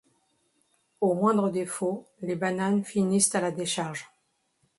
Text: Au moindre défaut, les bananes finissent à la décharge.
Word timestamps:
Au 0.99 1.13
moindre 1.13 1.51
défaut, 1.51 2.07
les 2.23 2.35
bananes 2.35 2.83
finissent 2.83 3.35
à 3.35 3.41
la 3.41 3.51
décharge. 3.51 4.09